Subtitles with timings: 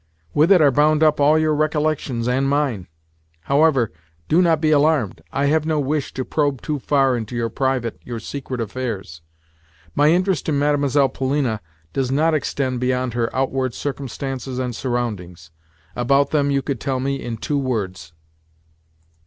[0.33, 2.87] With it are bound up all your recollections and mine.
[3.41, 3.91] However,
[4.27, 8.01] do not be alarmed: I have no wish to probe too far into your private,
[8.03, 9.21] your secret affairs.
[9.93, 11.09] My interest in Mlle.
[11.09, 11.61] Polina
[11.93, 15.51] does not extend beyond her outward circumstances and surroundings.
[15.95, 18.11] About them you could tell me in two words."